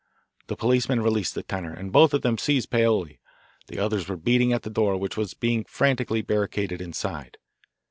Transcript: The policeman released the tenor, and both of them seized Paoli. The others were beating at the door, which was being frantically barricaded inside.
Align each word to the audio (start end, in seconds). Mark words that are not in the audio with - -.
The 0.47 0.55
policeman 0.55 1.03
released 1.03 1.35
the 1.35 1.43
tenor, 1.43 1.75
and 1.75 1.91
both 1.91 2.15
of 2.15 2.23
them 2.23 2.39
seized 2.39 2.71
Paoli. 2.71 3.19
The 3.67 3.77
others 3.77 4.07
were 4.09 4.17
beating 4.17 4.51
at 4.51 4.63
the 4.63 4.71
door, 4.71 4.97
which 4.97 5.15
was 5.15 5.35
being 5.35 5.63
frantically 5.65 6.23
barricaded 6.23 6.81
inside. 6.81 7.37